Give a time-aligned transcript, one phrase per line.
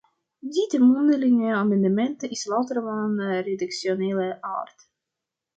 [0.55, 4.89] Dit mondelinge amendement is louter van redactionele aard.